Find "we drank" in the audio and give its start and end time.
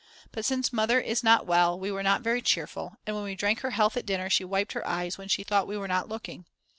3.23-3.59